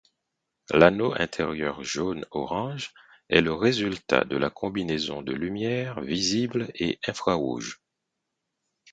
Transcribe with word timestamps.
L'anneau 0.71 1.13
intérieur 1.15 1.83
jaune-orange 1.83 2.91
est 3.29 3.41
le 3.41 3.53
résultat 3.53 4.23
de 4.23 4.35
la 4.35 4.49
combinaison 4.49 5.21
de 5.21 5.31
lumière 5.31 6.01
visible 6.01 6.71
et 6.73 6.99
infrarouge. 7.07 7.79